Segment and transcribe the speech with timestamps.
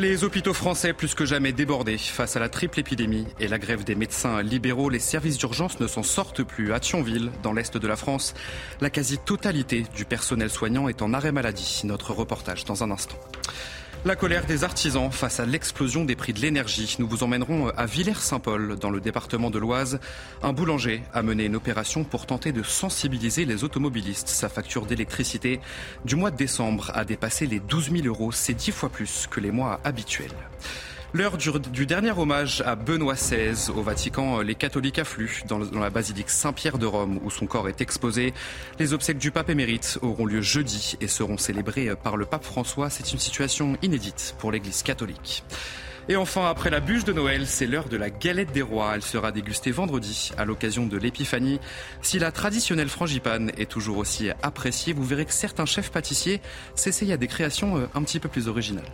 [0.00, 3.84] Les hôpitaux français plus que jamais débordés face à la triple épidémie et la grève
[3.84, 6.72] des médecins libéraux, les services d'urgence ne s'en sortent plus.
[6.72, 8.32] À Thionville, dans l'est de la France,
[8.80, 11.82] la quasi-totalité du personnel soignant est en arrêt maladie.
[11.84, 13.18] Notre reportage dans un instant.
[14.06, 16.96] La colère des artisans face à l'explosion des prix de l'énergie.
[16.98, 20.00] Nous vous emmènerons à Villers-Saint-Paul, dans le département de l'Oise.
[20.42, 24.28] Un boulanger a mené une opération pour tenter de sensibiliser les automobilistes.
[24.28, 25.60] Sa facture d'électricité
[26.06, 28.32] du mois de décembre a dépassé les 12 000 euros.
[28.32, 30.30] C'est dix fois plus que les mois habituels.
[31.12, 33.70] L'heure du, dernier hommage à Benoît XVI.
[33.74, 37.80] Au Vatican, les catholiques affluent dans, la basilique Saint-Pierre de Rome où son corps est
[37.80, 38.32] exposé.
[38.78, 42.90] Les obsèques du pape émérite auront lieu jeudi et seront célébrées par le pape François.
[42.90, 45.42] C'est une situation inédite pour l'Église catholique.
[46.08, 48.92] Et enfin, après la bûche de Noël, c'est l'heure de la galette des rois.
[48.94, 51.58] Elle sera dégustée vendredi à l'occasion de l'épiphanie.
[52.02, 56.40] Si la traditionnelle frangipane est toujours aussi appréciée, vous verrez que certains chefs pâtissiers
[56.76, 58.92] s'essayent à des créations euh, un petit peu plus originales.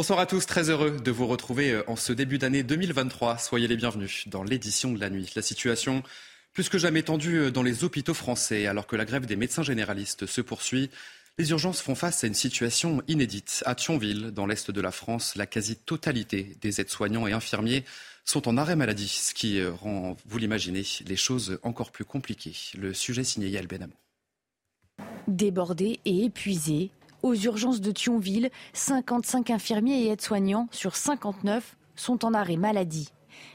[0.00, 3.36] Bonsoir à tous, très heureux de vous retrouver euh, en ce début d'année 2023.
[3.36, 5.30] Soyez les bienvenus dans l'édition de la nuit.
[5.36, 6.02] La situation
[6.54, 9.62] plus que jamais tendue euh, dans les hôpitaux français alors que la grève des médecins
[9.62, 10.88] généralistes se poursuit.
[11.36, 13.62] Les urgences font face à une situation inédite.
[13.66, 17.84] À Thionville, dans l'est de la France, la quasi-totalité des aides-soignants et infirmiers
[18.24, 22.56] sont en arrêt maladie, ce qui euh, rend, vous l'imaginez, les choses encore plus compliquées.
[22.74, 23.92] Le sujet signé Yael Benamou.
[25.28, 26.90] Débordés et épuisés,
[27.22, 33.10] aux urgences de Thionville, 55 infirmiers et aides-soignants sur 59 sont en arrêt maladie.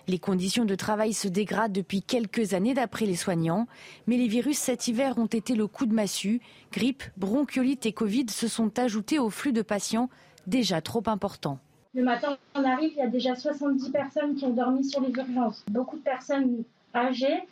[0.08, 3.68] Les conditions de travail se dégradent depuis quelques années d'après les soignants,
[4.08, 6.42] mais les virus cet hiver ont été le coup de massue.
[6.72, 10.10] Grippe, bronchiolite et Covid se sont ajoutés au flux de patients
[10.48, 11.60] déjà trop important.
[11.94, 15.12] Le matin, on arrive, il y a déjà 70 personnes qui ont dormi sur les
[15.12, 15.64] urgences.
[15.72, 17.44] Beaucoup de personnes âgées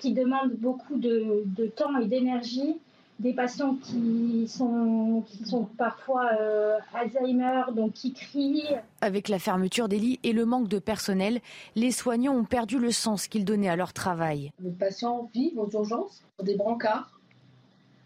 [0.00, 2.76] qui demandent beaucoup de, de temps et d'énergie
[3.18, 8.76] des patients qui sont, qui sont parfois euh, Alzheimer, donc qui crient.
[9.00, 11.40] Avec la fermeture des lits et le manque de personnel,
[11.76, 14.50] les soignants ont perdu le sens qu'ils donnaient à leur travail.
[14.60, 17.20] Les patients vivent aux urgences sur des brancards,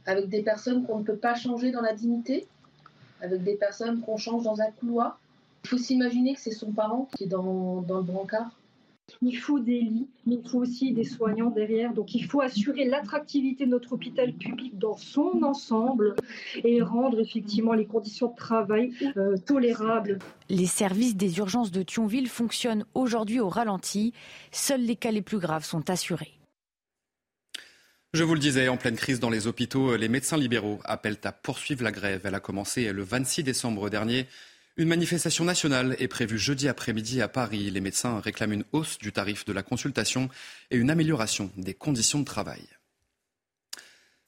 [0.05, 2.47] avec des personnes qu'on ne peut pas changer dans la dignité,
[3.23, 5.19] avec des personnes qu'on change dans un couloir.
[5.65, 8.51] Il faut s'imaginer que c'est son parent qui est dans, dans le brancard.
[9.23, 11.95] Il faut des lits, mais il faut aussi des soignants derrière.
[11.95, 16.17] Donc il faut assurer l'attractivité de notre hôpital public dans son ensemble
[16.65, 20.19] et rendre effectivement les conditions de travail euh, tolérables.
[20.49, 24.13] Les services des urgences de Thionville fonctionnent aujourd'hui au ralenti.
[24.51, 26.33] Seuls les cas les plus graves sont assurés.
[28.13, 31.33] Je vous le disais, en pleine crise dans les hôpitaux, les médecins libéraux appellent à
[31.33, 32.23] poursuivre la grève.
[32.25, 34.27] Elle a commencé le 26 décembre dernier.
[34.79, 37.71] Une manifestation nationale est prévue jeudi après-midi à Paris.
[37.71, 40.29] Les médecins réclament une hausse du tarif de la consultation
[40.71, 42.61] et une amélioration des conditions de travail.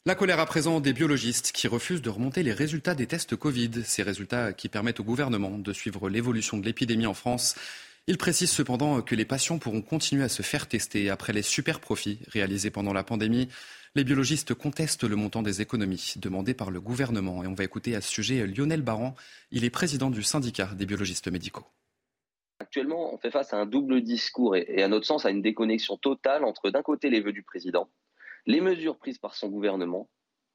[0.07, 3.85] La colère à présent des biologistes qui refusent de remonter les résultats des tests Covid,
[3.85, 7.55] ces résultats qui permettent au gouvernement de suivre l'évolution de l'épidémie en France.
[8.09, 11.79] Ils précisent cependant que les patients pourront continuer à se faire tester après les super
[11.79, 13.51] profits réalisés pendant la pandémie.
[13.95, 17.45] Les biologistes contestent le montant des économies demandées par le gouvernement.
[17.45, 19.15] Et on va écouter à ce sujet Lionel Baran.
[19.51, 21.67] Il est président du syndicat des biologistes médicaux.
[22.61, 25.99] Actuellement, on fait face à un double discours et, à notre sens à une déconnexion
[25.99, 27.91] totale entre d'un côté les vœux du président,
[28.47, 30.09] les mesures prises par son gouvernement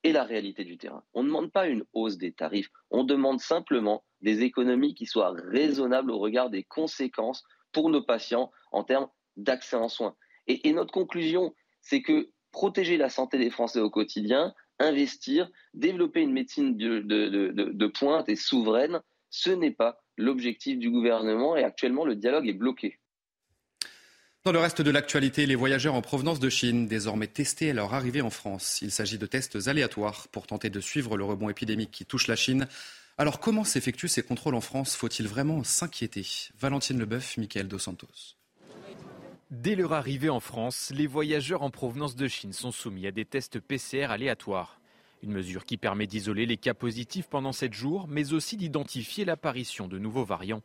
[0.03, 1.03] et la réalité du terrain.
[1.14, 5.34] On ne demande pas une hausse des tarifs, on demande simplement des économies qui soient
[5.36, 10.16] raisonnables au regard des conséquences pour nos patients en termes d'accès en soins.
[10.47, 16.31] et notre conclusion, c'est que protéger la santé des Français au quotidien, investir, développer une
[16.31, 22.47] médecine de, pointe et souveraine, ce n'est pas l'objectif du gouvernement et actuellement le dialogue
[22.47, 23.00] est bloqué.
[24.46, 27.94] Dans le reste de l'actualité, les voyageurs en provenance de Chine, désormais testés à leur
[27.94, 28.81] arrivée en France.
[28.81, 32.36] Il s'agit de tests aléatoires pour tenter de suivre le rebond épidémique qui touche la
[32.36, 32.68] Chine.
[33.18, 34.98] Alors comment s'effectuent ces contrôles en France?
[34.98, 36.28] Faut-il vraiment s'inquiéter?
[36.59, 38.36] Valentine Leboeuf, Michael Dos Santos.
[39.50, 43.24] Dès leur arrivée en France, les voyageurs en provenance de Chine sont soumis à des
[43.24, 44.81] tests PCR aléatoires.
[45.22, 49.88] Une mesure qui permet d'isoler les cas positifs pendant 7 jours, mais aussi d'identifier l'apparition
[49.88, 50.63] de nouveaux variants.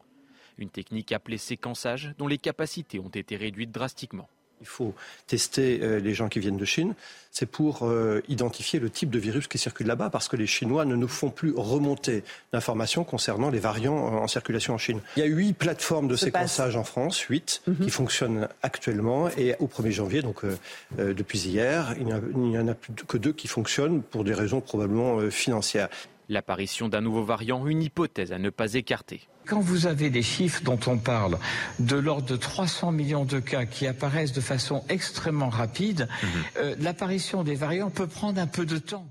[0.59, 4.29] Une technique appelée séquençage dont les capacités ont été réduites drastiquement.
[4.61, 4.95] Il faut
[5.27, 6.95] tester euh, les gens qui viennent de Chine.
[7.31, 10.85] C'est pour euh, identifier le type de virus qui circule là-bas, parce que les Chinois
[10.85, 15.01] ne nous font plus remonter d'informations concernant les variants en circulation en Chine.
[15.17, 17.77] Il y a huit plateformes de séquençage en France, huit, mhm.
[17.77, 19.29] qui fonctionnent actuellement.
[19.37, 23.33] Et au 1er janvier, donc euh, depuis hier, il n'y en a plus que deux
[23.33, 25.89] qui fonctionnent pour des raisons probablement financières.
[26.29, 29.23] L'apparition d'un nouveau variant, une hypothèse à ne pas écarter.
[29.47, 31.39] Quand vous avez des chiffres dont on parle
[31.79, 36.29] de l'ordre de 300 millions de cas qui apparaissent de façon extrêmement rapide, mhm.
[36.59, 39.09] euh, l'apparition des variants peut prendre un peu de temps.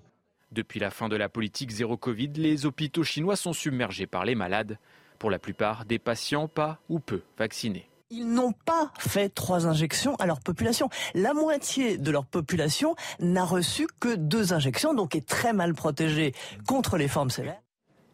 [0.51, 4.35] Depuis la fin de la politique zéro Covid, les hôpitaux chinois sont submergés par les
[4.35, 4.77] malades.
[5.17, 7.89] Pour la plupart, des patients pas ou peu vaccinés.
[8.09, 10.89] Ils n'ont pas fait trois injections à leur population.
[11.13, 16.33] La moitié de leur population n'a reçu que deux injections, donc est très mal protégée
[16.65, 17.61] contre les formes sévères.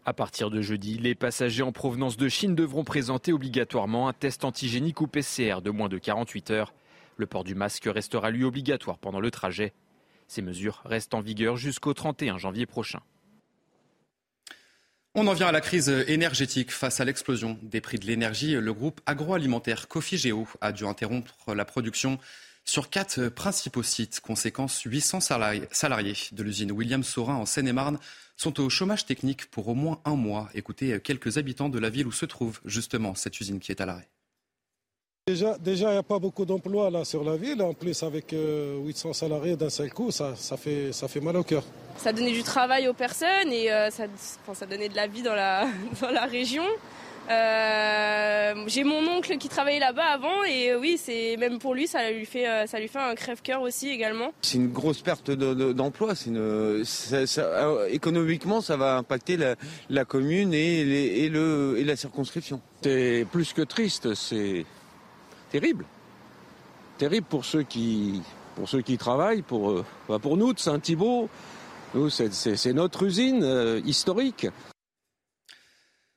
[0.05, 4.43] À partir de jeudi, les passagers en provenance de Chine devront présenter obligatoirement un test
[4.43, 6.73] antigénique ou PCR de moins de 48 heures.
[7.15, 9.73] Le port du masque restera lui obligatoire pendant le trajet.
[10.27, 13.01] Ces mesures restent en vigueur jusqu'au 31 janvier prochain.
[15.15, 16.71] On en vient à la crise énergétique.
[16.71, 21.65] Face à l'explosion des prix de l'énergie, le groupe agroalimentaire Cofigeo a dû interrompre la
[21.65, 22.17] production
[22.65, 24.21] sur quatre principaux sites.
[24.21, 27.99] Conséquence, 800 salariés de l'usine William Saurin en Seine-et-Marne
[28.37, 30.49] sont au chômage technique pour au moins un mois.
[30.55, 33.85] Écoutez quelques habitants de la ville où se trouve justement cette usine qui est à
[33.85, 34.09] l'arrêt.
[35.25, 37.61] Déjà, il n'y a pas beaucoup d'emplois là sur la ville.
[37.61, 41.43] En plus, avec 800 euh, salariés d'un seul coup, ça, fait, ça fait mal au
[41.43, 41.63] cœur.
[41.95, 44.03] Ça donnait du travail aux personnes et euh, ça,
[44.53, 45.65] ça, donnait de la vie dans la,
[46.01, 46.65] dans la région.
[47.29, 51.87] Euh, j'ai mon oncle qui travaillait là-bas avant et euh, oui, c'est même pour lui,
[51.87, 54.33] ça lui fait, euh, ça lui fait un crève-cœur aussi également.
[54.41, 56.15] C'est une grosse perte d'emploi.
[57.89, 59.37] économiquement, ça va impacter
[59.89, 60.81] la, commune et,
[61.23, 62.59] et, le, et la circonscription.
[62.83, 64.65] C'est plus que triste, c'est
[65.53, 65.85] terrible.
[66.97, 68.21] Terrible pour ceux qui,
[68.55, 69.85] pour ceux qui travaillent, pour,
[70.21, 71.29] pour nous de Saint-Thibault.
[71.93, 74.47] Nous, c'est notre usine historique.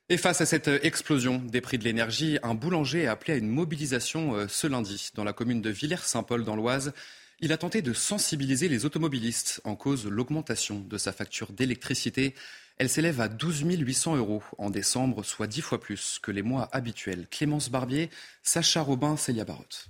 [0.09, 3.49] Et face à cette explosion des prix de l'énergie, un boulanger a appelé à une
[3.49, 6.93] mobilisation euh, ce lundi dans la commune de Villers-Saint-Paul dans l'Oise.
[7.41, 12.33] Il a tenté de sensibiliser les automobilistes en cause l'augmentation de sa facture d'électricité.
[12.79, 16.69] Elle s'élève à 12 800 euros en décembre, soit dix fois plus que les mois
[16.71, 17.27] habituels.
[17.29, 18.11] Clémence Barbier,
[18.43, 19.89] Sacha Robin, Célia Barotte.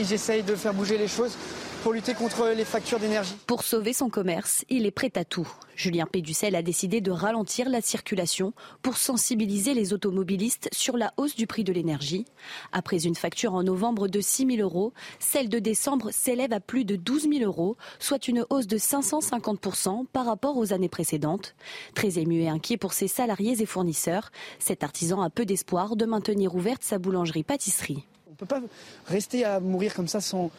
[0.00, 1.36] J'essaye de faire bouger les choses
[1.82, 3.34] pour lutter contre les factures d'énergie.
[3.48, 5.48] Pour sauver son commerce, il est prêt à tout.
[5.74, 11.34] Julien Péducel a décidé de ralentir la circulation pour sensibiliser les automobilistes sur la hausse
[11.34, 12.26] du prix de l'énergie.
[12.70, 16.84] Après une facture en novembre de 6 000 euros, celle de décembre s'élève à plus
[16.84, 21.56] de 12 000 euros, soit une hausse de 550% par rapport aux années précédentes.
[21.94, 24.30] Très ému et inquiet pour ses salariés et fournisseurs,
[24.60, 28.04] cet artisan a peu d'espoir de maintenir ouverte sa boulangerie-pâtisserie
[28.38, 28.60] peut pas
[29.06, 30.50] rester à mourir comme ça sans,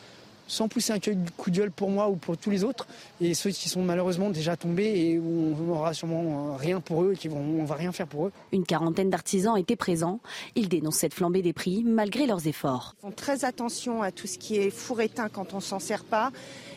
[0.48, 1.00] sans pousser un
[1.38, 2.88] coup de gueule pour moi ou pour tous les autres
[3.22, 7.14] et ceux qui sont malheureusement déjà tombés et où on n'aura sûrement rien pour eux
[7.14, 8.32] et qui vont, on va rien faire pour eux.
[8.52, 10.20] Une quarantaine d'artisans étaient présents.
[10.56, 12.96] Ils dénoncent cette flambée des prix malgré leurs efforts.
[12.98, 16.04] Ils font très attention à tout ce qui est four éteint quand on s'en sert
[16.04, 16.32] pas.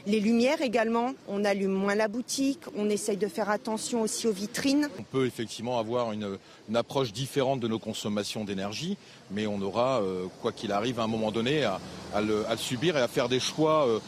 [0.07, 4.33] Les lumières également, on allume moins la boutique, on essaye de faire attention aussi aux
[4.33, 4.89] vitrines.
[4.99, 6.39] On peut effectivement avoir une,
[6.75, 8.97] approche différente de nos consommations d'énergie,
[9.31, 11.79] mais on aura, euh, quoi qu'il arrive, à un moment donné, à,
[12.21, 14.01] le, subir et à faire des choix, euh,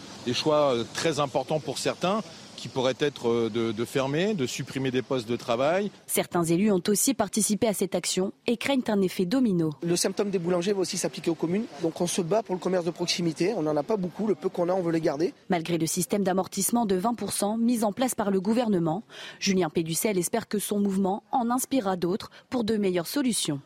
[0.46, 2.22] euh, très importants pour certains
[2.56, 5.90] qui pourrait être euh, de, fermer, de supprimer des postes de travail.
[6.06, 9.70] Certains élus ont aussi participé à cette action et craignent un effet domino.
[9.82, 11.64] Le symptôme des boulangers va aussi s'appliquer aux communes.
[11.82, 13.54] Donc on se bat pour le commerce de proximité.
[13.56, 14.26] On n'en a pas beaucoup.
[14.26, 15.34] Le peu qu'on a, on veut les garder.
[15.48, 19.02] Malgré le système d'amortissement de 20% mis en place par le gouvernement,
[19.40, 23.60] Julien Péducel espère que son mouvement en inspirera d'autres pour de meilleures solutions.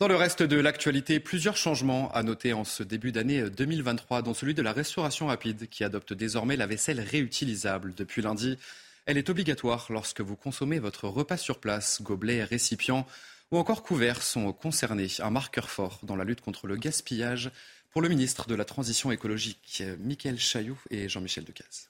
[0.00, 4.32] Dans le reste de l'actualité, plusieurs changements à noter en ce début d'année 2023, dont
[4.32, 7.92] celui de la restauration rapide qui adopte désormais la vaisselle réutilisable.
[7.96, 8.58] Depuis lundi,
[9.06, 12.00] elle est obligatoire lorsque vous consommez votre repas sur place.
[12.00, 13.08] Gobelets, récipients
[13.50, 15.08] ou encore couverts sont concernés.
[15.18, 17.50] Un marqueur fort dans la lutte contre le gaspillage
[17.90, 21.88] pour le ministre de la Transition écologique, Michael Chailloux et Jean-Michel Decaze.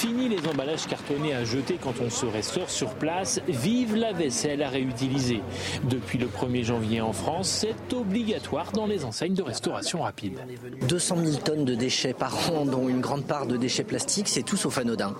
[0.00, 3.38] Fini les emballages cartonnés à jeter quand on se restaure sur place.
[3.46, 5.42] Vive la vaisselle à réutiliser.
[5.90, 10.38] Depuis le 1er janvier en France, c'est obligatoire dans les enseignes de restauration rapide.
[10.88, 14.42] 200 000 tonnes de déchets par an, dont une grande part de déchets plastiques, c'est
[14.42, 15.14] tout sauf anodin.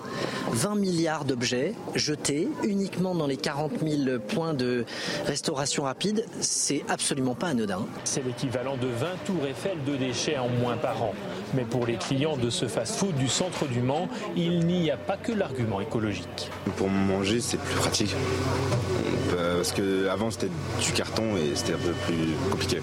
[0.49, 4.85] 20 milliards d'objets jetés uniquement dans les 40 000 points de
[5.27, 7.85] restauration rapide, c'est absolument pas anodin.
[8.03, 11.13] C'est l'équivalent de 20 tours Eiffel de déchets en moins par an.
[11.53, 15.17] Mais pour les clients de ce fast-food du centre du Mans, il n'y a pas
[15.17, 16.49] que l'argument écologique.
[16.77, 18.15] Pour manger, c'est plus pratique.
[19.35, 20.49] Parce qu'avant c'était
[20.81, 22.79] du carton et c'était un peu plus compliqué.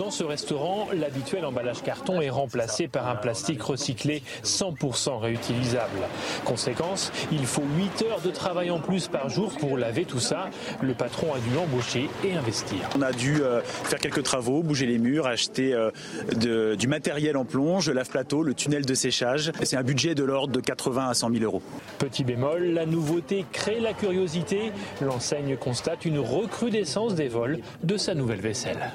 [0.00, 5.98] Dans ce restaurant, l'habituel emballage carton est remplacé par un plastique recyclé 100% réutilisable.
[6.46, 10.48] Conséquence, il faut 8 heures de travail en plus par jour pour laver tout ça.
[10.80, 12.78] Le patron a dû embaucher et investir.
[12.96, 15.90] On a dû euh, faire quelques travaux, bouger les murs, acheter euh,
[16.34, 19.52] de, du matériel en plonge, le lave-plateau, le tunnel de séchage.
[19.64, 21.60] C'est un budget de l'ordre de 80 à 100 000 euros.
[21.98, 24.72] Petit bémol, la nouveauté crée la curiosité.
[25.02, 28.94] L'enseigne constate une recrudescence des vols de sa nouvelle vaisselle.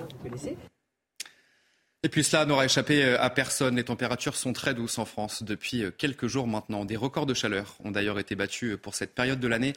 [2.05, 3.77] Et puis cela n'aura échappé euh, à personne.
[3.77, 6.85] Les températures sont très douces en France depuis euh, quelques jours maintenant.
[6.85, 9.74] Des records de chaleur ont d'ailleurs été battus euh, pour cette période de l'année.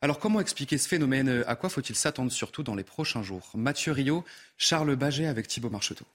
[0.00, 3.50] Alors comment expliquer ce phénomène À quoi faut-il s'attendre surtout dans les prochains jours?
[3.54, 4.24] Mathieu Rio,
[4.56, 6.06] Charles Baget avec Thibault Marcheteau.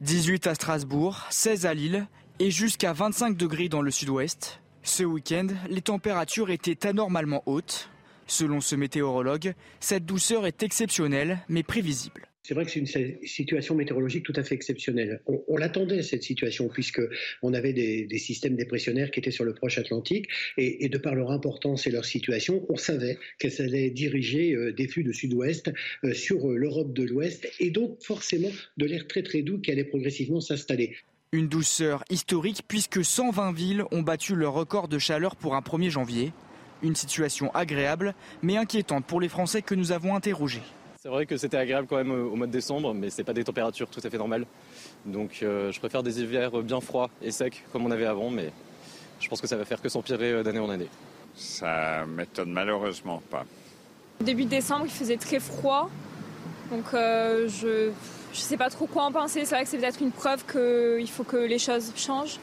[0.00, 2.04] 18 à Strasbourg, 16 à Lille
[2.40, 4.58] et jusqu'à 25 degrés dans le sud-ouest.
[4.82, 7.88] Ce week-end, les températures étaient anormalement hautes.
[8.26, 12.26] Selon ce météorologue, cette douceur est exceptionnelle mais prévisible.
[12.46, 15.22] C'est vrai que c'est une situation météorologique tout à fait exceptionnelle.
[15.48, 20.28] On, l'attendait, cette situation, puisqu'on avait des, systèmes dépressionnaires qui étaient sur le proche Atlantique,
[20.58, 24.86] et, de par leur importance et leur situation, on savait qu'elles allaient diriger euh, des
[24.88, 25.72] flux de sud-ouest
[26.04, 29.70] euh, sur euh, l'Europe de l'Ouest, et donc forcément de l'air très très doux qui
[29.70, 30.96] allait progressivement s'installer.
[31.32, 35.88] Une douceur historique, puisque 120 villes ont battu leur record de chaleur pour un 1er
[35.88, 36.32] janvier.
[36.82, 40.60] Une situation agréable, mais inquiétante pour les Français que nous avons interrogés.
[41.04, 43.44] C'est vrai que c'était agréable quand même au mois de décembre, mais c'est pas des
[43.44, 44.46] températures tout à fait normales.
[45.04, 48.50] Donc euh, je préfère des hivers bien froids et secs comme on avait avant, mais
[49.20, 50.88] je pense que ça va faire que s'empirer euh, d'année en année.
[51.34, 53.44] Ça m'étonne malheureusement pas.
[54.22, 55.90] Début décembre, il faisait très froid,
[56.70, 57.92] donc euh, je ne
[58.32, 59.44] sais pas trop quoi en penser.
[59.44, 62.40] C'est vrai que c'est peut-être une preuve qu'il faut que les choses changent.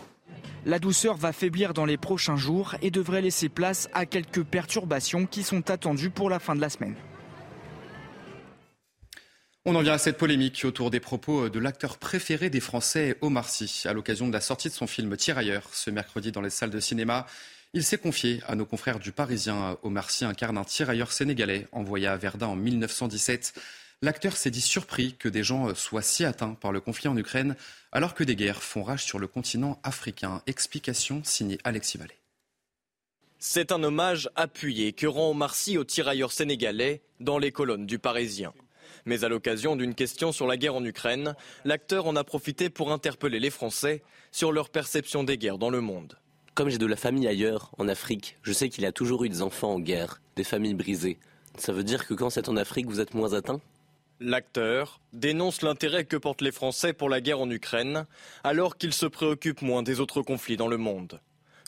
[0.68, 5.26] La douceur va faiblir dans les prochains jours et devrait laisser place à quelques perturbations
[5.26, 6.94] qui sont attendues pour la fin de la semaine.
[9.64, 13.48] On en vient à cette polémique autour des propos de l'acteur préféré des Français, Omar
[13.48, 16.72] Sy, à l'occasion de la sortie de son film Tirailleurs ce mercredi dans les salles
[16.72, 17.28] de cinéma.
[17.76, 19.78] Il s'est confié à nos confrères du Parisien.
[19.84, 23.54] Omar Sy incarne un tirailleur sénégalais envoyé à Verdun en 1917.
[24.02, 27.56] L'acteur s'est dit surpris que des gens soient si atteints par le conflit en Ukraine
[27.92, 30.42] alors que des guerres font rage sur le continent africain.
[30.48, 32.18] Explication signée Alexis Vallée.
[33.38, 38.00] C'est un hommage appuyé que rend Omar Sy au tirailleur sénégalais dans les colonnes du
[38.00, 38.54] Parisien.
[39.06, 42.92] Mais à l'occasion d'une question sur la guerre en Ukraine, l'acteur en a profité pour
[42.92, 46.18] interpeller les Français sur leur perception des guerres dans le monde.
[46.54, 49.30] Comme j'ai de la famille ailleurs, en Afrique, je sais qu'il y a toujours eu
[49.30, 51.18] des enfants en guerre, des familles brisées.
[51.58, 53.62] Ça veut dire que quand c'est en Afrique, vous êtes moins atteint?
[54.20, 58.06] L'acteur dénonce l'intérêt que portent les Français pour la guerre en Ukraine,
[58.44, 61.20] alors qu'ils se préoccupent moins des autres conflits dans le monde.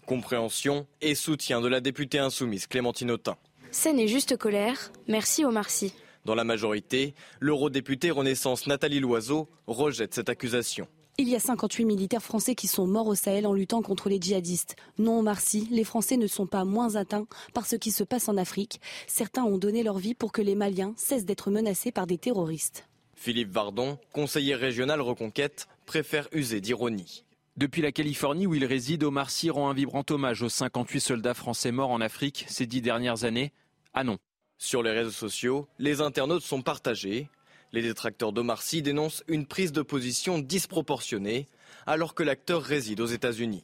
[0.05, 3.37] Compréhension et soutien de la députée insoumise Clémentine Autain.
[3.71, 4.91] Ce n'est juste colère.
[5.07, 5.93] Merci Omar Sy.
[6.25, 10.87] Dans la majorité, l'eurodéputée Renaissance Nathalie Loiseau rejette cette accusation.
[11.17, 14.19] Il y a 58 militaires français qui sont morts au Sahel en luttant contre les
[14.19, 14.77] djihadistes.
[14.97, 18.37] Non, Marcy, les Français ne sont pas moins atteints par ce qui se passe en
[18.37, 18.79] Afrique.
[19.05, 22.87] Certains ont donné leur vie pour que les Maliens cessent d'être menacés par des terroristes.
[23.15, 27.25] Philippe Vardon, conseiller régional Reconquête, préfère user d'ironie.
[27.57, 31.35] Depuis la Californie où il réside, Omar Sy rend un vibrant hommage aux 58 soldats
[31.35, 33.51] français morts en Afrique ces dix dernières années.
[33.93, 34.17] Ah non,
[34.57, 37.29] sur les réseaux sociaux, les internautes sont partagés.
[37.71, 41.47] Les détracteurs d'Omar Sy dénoncent une prise de position disproportionnée
[41.85, 43.63] alors que l'acteur réside aux États-Unis.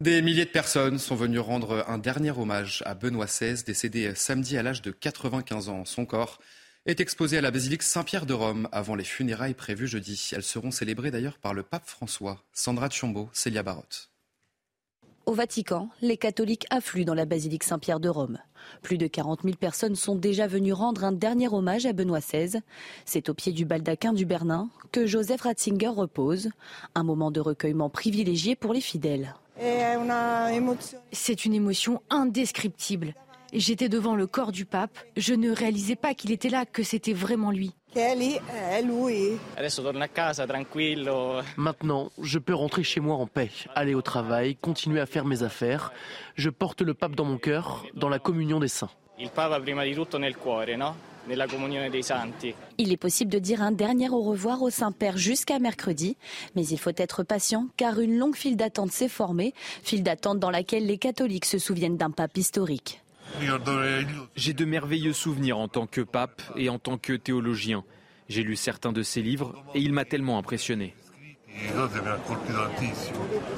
[0.00, 4.56] Des milliers de personnes sont venues rendre un dernier hommage à Benoît XVI, décédé samedi
[4.56, 5.84] à l'âge de 95 ans.
[5.84, 6.38] Son corps
[6.86, 10.30] est exposé à la basilique Saint-Pierre de Rome avant les funérailles prévues jeudi.
[10.32, 12.44] Elles seront célébrées d'ailleurs par le pape François.
[12.52, 14.10] Sandra Tchombo, Célia Barotte.
[15.28, 18.38] Au Vatican, les catholiques affluent dans la basilique Saint-Pierre de Rome.
[18.80, 22.60] Plus de 40 000 personnes sont déjà venues rendre un dernier hommage à Benoît XVI.
[23.04, 26.48] C'est au pied du baldaquin du Bernin que Joseph Ratzinger repose.
[26.94, 29.34] Un moment de recueillement privilégié pour les fidèles.
[31.12, 33.12] C'est une émotion indescriptible.
[33.52, 34.98] J'étais devant le corps du pape.
[35.16, 37.72] Je ne réalisais pas qu'il était là, que c'était vraiment lui.
[41.56, 45.42] Maintenant, je peux rentrer chez moi en paix, aller au travail, continuer à faire mes
[45.42, 45.92] affaires.
[46.34, 48.90] Je porte le pape dans mon cœur, dans la communion des saints.
[52.78, 56.16] Il est possible de dire un dernier au revoir au Saint-Père jusqu'à mercredi,
[56.54, 60.50] mais il faut être patient car une longue file d'attente s'est formée, file d'attente dans
[60.50, 63.02] laquelle les catholiques se souviennent d'un pape historique.
[64.36, 67.84] J'ai de merveilleux souvenirs en tant que pape et en tant que théologien.
[68.28, 70.94] J'ai lu certains de ses livres et il m'a tellement impressionné.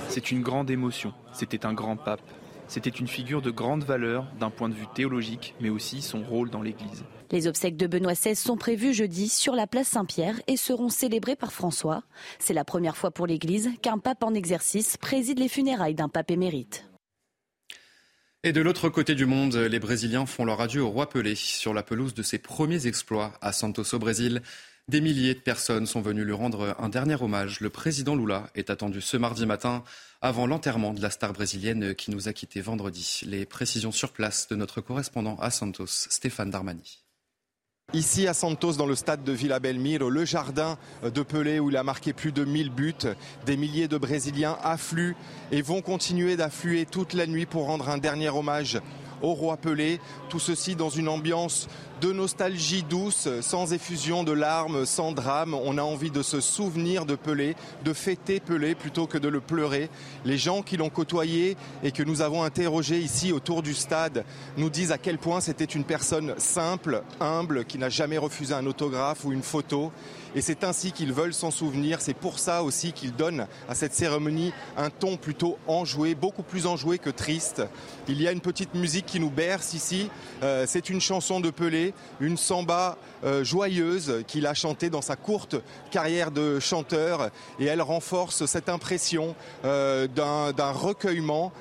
[0.09, 1.13] C'est une grande émotion.
[1.33, 2.23] C'était un grand pape.
[2.69, 6.51] C'était une figure de grande valeur d'un point de vue théologique, mais aussi son rôle
[6.51, 7.05] dans l'Église.
[7.33, 11.37] Les obsèques de Benoît XVI sont prévues jeudi sur la place Saint-Pierre et seront célébrées
[11.37, 12.03] par François.
[12.39, 16.31] C'est la première fois pour l'Église qu'un pape en exercice préside les funérailles d'un pape
[16.31, 16.90] émérite.
[18.43, 21.75] Et de l'autre côté du monde, les Brésiliens font leur adieu au roi Pelé sur
[21.75, 24.41] la pelouse de ses premiers exploits à Santos au Brésil.
[24.89, 27.61] Des milliers de personnes sont venues lui rendre un dernier hommage.
[27.61, 29.85] Le président Lula est attendu ce mardi matin
[30.23, 33.21] avant l'enterrement de la star brésilienne qui nous a quittés vendredi.
[33.27, 37.03] Les précisions sur place de notre correspondant à Santos, Stéphane Darmani.
[37.93, 41.77] Ici à Santos, dans le stade de Villa Belmiro, le jardin de Pelé où il
[41.77, 42.95] a marqué plus de 1000 buts,
[43.47, 45.17] des milliers de Brésiliens affluent
[45.51, 48.81] et vont continuer d'affluer toute la nuit pour rendre un dernier hommage
[49.23, 49.99] au roi Pelé.
[50.29, 51.67] Tout ceci dans une ambiance
[52.01, 55.55] de nostalgie douce, sans effusion de larmes, sans drame.
[55.55, 59.41] On a envie de se souvenir de Pelé, de fêter Pelé plutôt que de le
[59.41, 59.91] pleurer.
[60.25, 64.25] Les gens qui l'ont côtoyé et que nous avons interrogés ici autour du stade
[64.57, 68.67] nous disent à quel point c'était une personne simple, humble, qui n'a jamais refusé un
[68.67, 69.93] autographe ou une photo.
[70.35, 72.01] Et c'est ainsi qu'ils veulent s'en souvenir.
[72.01, 76.67] C'est pour ça aussi qu'ils donnent à cette cérémonie un ton plutôt enjoué, beaucoup plus
[76.67, 77.63] enjoué que triste.
[78.09, 80.09] Il y a une petite musique qui nous berce ici.
[80.43, 81.90] Euh, c'est une chanson de Pelé,
[82.21, 85.57] une samba euh, joyeuse qu'il a chantée dans sa courte
[85.91, 87.31] carrière de chanteur.
[87.59, 91.53] Et elle renforce cette impression euh, d'un recueillement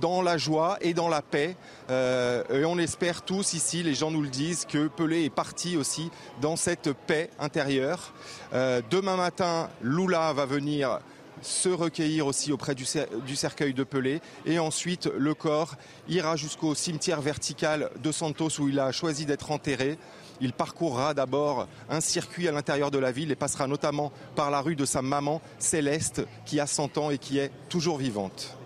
[0.00, 1.56] dans la joie et dans la paix.
[1.90, 6.10] et on espère tous ici, les gens nous le disent, que Pelé est parti aussi
[6.40, 8.12] dans cette paix intérieure.
[8.54, 10.98] Euh, demain matin, Lula va venir
[11.42, 14.20] se recueillir aussi auprès du, cercueil de Pelé.
[14.46, 15.76] Et ensuite, le corps
[16.08, 19.98] ira jusqu'au cimetière vertical de Santos où il a choisi d'être enterré.
[20.40, 24.60] Il parcourra d'abord un circuit à l'intérieur de la ville et passera notamment par la
[24.60, 28.56] rue de sa maman, Céleste, qui a 100 ans et qui est toujours vivante.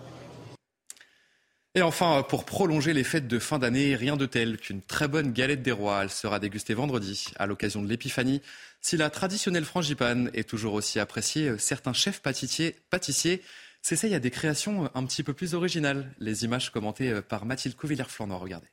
[1.75, 5.31] Et enfin, pour prolonger les fêtes de fin d'année, rien de tel qu'une très bonne
[5.31, 6.03] galette des rois.
[6.03, 8.41] Elle sera dégustée vendredi à l'occasion de l'épiphanie.
[8.81, 13.43] Si la traditionnelle frangipane est toujours aussi appréciée, certains chefs pâtissiers,
[13.81, 16.13] s'essayent à des créations un petit peu plus originales.
[16.19, 18.67] Les images commentées par Mathilde Couvillère-Flandre, regardez.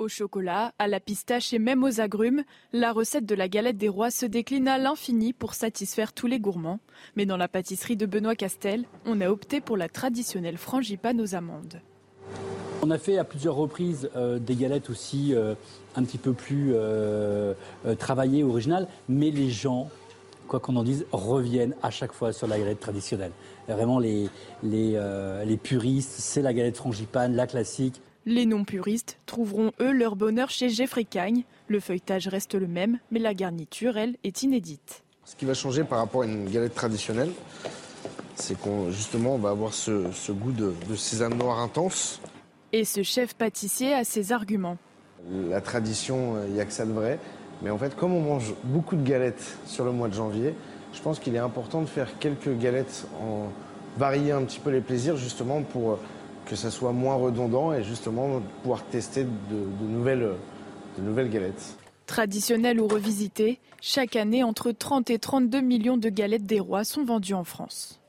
[0.00, 2.42] Au chocolat, à la pistache et même aux agrumes,
[2.72, 6.40] la recette de la galette des rois se décline à l'infini pour satisfaire tous les
[6.40, 6.80] gourmands.
[7.16, 11.34] Mais dans la pâtisserie de Benoît Castel, on a opté pour la traditionnelle frangipane aux
[11.34, 11.82] amandes.
[12.80, 15.54] On a fait à plusieurs reprises euh, des galettes aussi euh,
[15.96, 17.52] un petit peu plus euh,
[17.98, 19.90] travaillées, originales, mais les gens,
[20.48, 23.32] quoi qu'on en dise, reviennent à chaque fois sur la galette traditionnelle.
[23.68, 24.30] vraiment, les,
[24.62, 24.98] les,
[25.44, 28.00] les puristes, c'est la galette frangipane, la classique.
[28.26, 31.44] Les non-puristes trouveront eux leur bonheur chez Jeffrey Cagne.
[31.68, 35.04] Le feuilletage reste le même, mais la garniture, elle, est inédite.
[35.24, 37.30] Ce qui va changer par rapport à une galette traditionnelle,
[38.34, 42.20] c'est qu'on justement on va avoir ce, goût de, sésame noir intense.
[42.74, 44.76] Et ce chef pâtissier a ses arguments.
[45.48, 47.18] La tradition, il n'y a que ça de vrai.
[47.62, 50.54] Mais en fait, comme on mange beaucoup de galettes sur le mois de janvier,
[50.92, 53.48] je pense qu'il est important de faire quelques galettes, en
[53.96, 55.98] varier un petit peu les plaisirs justement pour
[56.50, 60.32] que ça soit moins redondant et justement pouvoir tester de, nouvelles,
[60.98, 61.76] de nouvelles galettes.
[62.06, 67.04] Traditionnelles ou revisitées, chaque année, entre 30 et 32 millions de galettes des rois sont
[67.04, 68.00] vendues en France.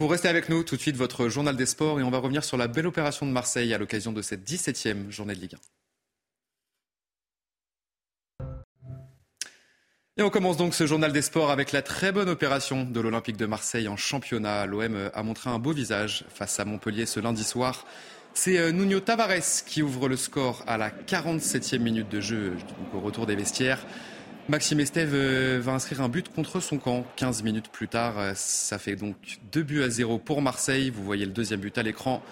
[0.00, 2.44] Vous restez avec nous tout de suite, votre journal des sports, et on va revenir
[2.44, 5.73] sur la belle opération de Marseille à l'occasion de cette 17e journée de Ligue 1.
[10.16, 13.36] Et on commence donc ce journal des sports avec la très bonne opération de l'Olympique
[13.36, 14.64] de Marseille en championnat.
[14.64, 17.84] L'OM a montré un beau visage face à Montpellier ce lundi soir.
[18.32, 22.52] C'est euh, Nuno Tavares qui ouvre le score à la 47e minute de jeu,
[22.94, 23.84] au retour des vestiaires.
[24.48, 28.16] Maxime Estève euh, va inscrire un but contre son camp 15 minutes plus tard.
[28.16, 29.16] Euh, ça fait donc
[29.50, 30.90] 2 buts à 0 pour Marseille.
[30.90, 32.22] Vous voyez le deuxième but à l'écran.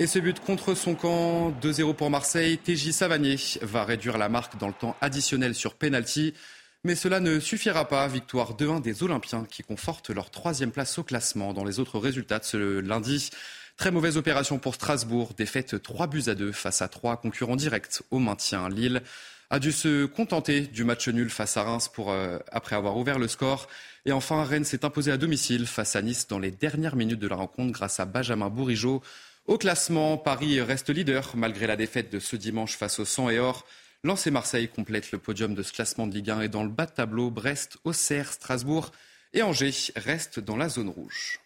[0.00, 2.58] Et ce but contre son camp, 2-0 pour Marseille.
[2.58, 6.34] TJ Savanier va réduire la marque dans le temps additionnel sur penalty.
[6.84, 8.08] Mais cela ne suffira pas.
[8.08, 11.52] Victoire 2-1 des Olympiens qui confortent leur troisième place au classement.
[11.52, 13.30] Dans les autres résultats de ce lundi,
[13.76, 15.32] très mauvaise opération pour Strasbourg.
[15.36, 18.68] Défaite 3 buts à 2 face à 3 concurrents directs au maintien.
[18.68, 19.02] Lille
[19.48, 23.28] a dû se contenter du match nul face à Reims euh, après avoir ouvert le
[23.28, 23.68] score.
[24.04, 27.28] Et enfin, Rennes s'est imposé à domicile face à Nice dans les dernières minutes de
[27.28, 29.02] la rencontre grâce à Benjamin Bourigeau.
[29.46, 33.38] Au classement, Paris reste leader malgré la défaite de ce dimanche face au Sang et
[33.38, 33.66] Or.
[34.04, 36.68] Lens et Marseille complètent le podium de ce classement de Ligue 1 et dans le
[36.68, 38.90] bas de tableau, Brest, Auxerre, Strasbourg
[39.32, 41.38] et Angers restent dans la zone rouge.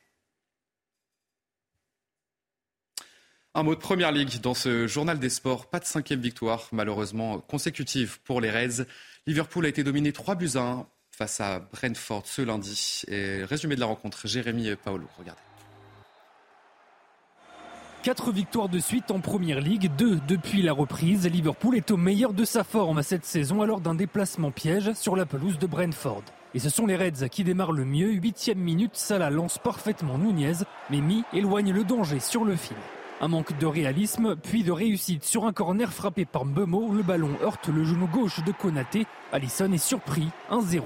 [3.54, 5.68] Un mot de Première Ligue dans ce journal des sports.
[5.68, 8.86] Pas de cinquième victoire, malheureusement consécutive pour les Reds.
[9.26, 13.02] Liverpool a été dominé 3 buts à 1 face à Brentford ce lundi.
[13.08, 15.45] Et résumé de la rencontre, Jérémy Paolo, regardez.
[18.06, 21.26] Quatre victoires de suite en première ligue, deux depuis la reprise.
[21.26, 25.26] Liverpool est au meilleur de sa forme cette saison alors d'un déplacement piège sur la
[25.26, 26.22] pelouse de Brentford.
[26.54, 28.12] Et ce sont les Reds qui démarrent le mieux.
[28.12, 32.76] Huitième minute, Salah lance parfaitement Nunez, mais Mi éloigne le danger sur le fil.
[33.20, 36.92] Un manque de réalisme, puis de réussite sur un corner frappé par Mbemo.
[36.94, 39.04] Le ballon heurte le genou gauche de Konaté.
[39.32, 40.82] Allison est surpris, 1-0.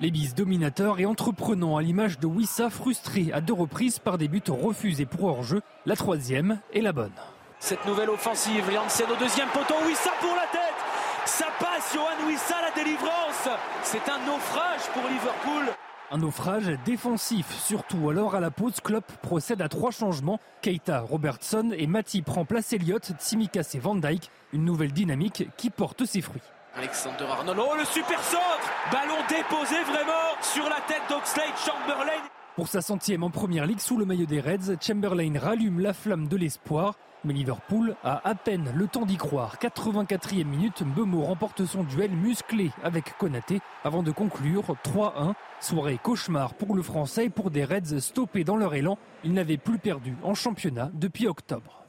[0.00, 4.28] Les bis dominateurs et entreprenants à l'image de Wissa frustré à deux reprises par des
[4.28, 5.60] buts refusés pour hors-jeu.
[5.86, 7.10] La troisième est la bonne.
[7.58, 10.78] Cette nouvelle offensive, Janssen au deuxième poteau, Wissa pour la tête
[11.24, 13.48] Ça passe, Johan Wissa, la délivrance
[13.82, 15.74] C'est un naufrage pour Liverpool
[16.10, 20.40] un naufrage défensif, surtout alors à la pause, Klopp procède à trois changements.
[20.62, 24.30] Keita, Robertson et Matip remplacent Elliott, Tsimikas et Van Dijk.
[24.54, 26.40] Une nouvelle dynamique qui porte ses fruits.
[26.78, 32.22] Alexander Arnold, oh le super centre Ballon déposé vraiment sur la tête d'Oxlade Chamberlain.
[32.54, 36.28] Pour sa centième en première ligue sous le maillot des Reds, Chamberlain rallume la flamme
[36.28, 36.94] de l'espoir.
[37.24, 39.56] Mais Liverpool a à peine le temps d'y croire.
[39.60, 45.34] 84e minute, Mbemo remporte son duel musclé avec Konaté avant de conclure 3-1.
[45.58, 48.98] Soirée cauchemar pour le Français pour des Reds stoppés dans leur élan.
[49.24, 51.87] Ils n'avaient plus perdu en championnat depuis octobre.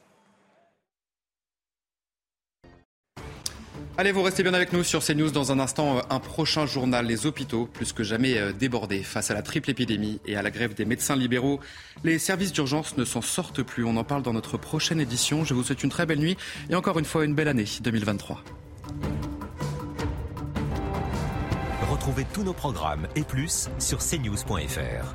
[4.00, 5.30] Allez, vous restez bien avec nous sur CNews.
[5.30, 7.04] Dans un instant, euh, un prochain journal.
[7.04, 10.50] Les hôpitaux, plus que jamais euh, débordés face à la triple épidémie et à la
[10.50, 11.60] grève des médecins libéraux.
[12.02, 13.84] Les services d'urgence ne s'en sortent plus.
[13.84, 15.44] On en parle dans notre prochaine édition.
[15.44, 16.38] Je vous souhaite une très belle nuit
[16.70, 18.42] et encore une fois une belle année 2023.
[21.90, 25.14] Retrouvez tous nos programmes et plus sur cnews.fr.